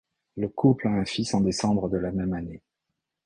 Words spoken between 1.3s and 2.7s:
en décembre de la même année.